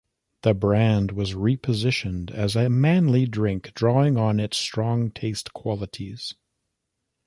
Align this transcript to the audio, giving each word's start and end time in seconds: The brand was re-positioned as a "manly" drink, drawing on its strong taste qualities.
The 0.41 0.55
brand 0.55 1.11
was 1.11 1.35
re-positioned 1.35 2.31
as 2.31 2.55
a 2.55 2.69
"manly" 2.71 3.27
drink, 3.27 3.71
drawing 3.75 4.17
on 4.17 4.39
its 4.39 4.57
strong 4.57 5.11
taste 5.11 5.53
qualities. 5.53 6.33